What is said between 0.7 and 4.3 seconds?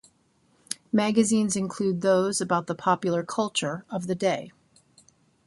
Magazines include those about the popular culture of the